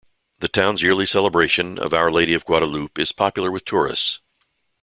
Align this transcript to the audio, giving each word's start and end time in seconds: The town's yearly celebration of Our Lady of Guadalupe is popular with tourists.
The 0.39 0.47
town's 0.47 0.81
yearly 0.81 1.05
celebration 1.05 1.77
of 1.77 1.93
Our 1.93 2.09
Lady 2.09 2.33
of 2.33 2.43
Guadalupe 2.43 2.97
is 2.99 3.11
popular 3.11 3.51
with 3.51 3.65
tourists. 3.65 4.19